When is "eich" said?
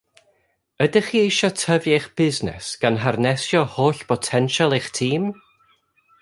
1.97-2.07, 4.79-4.89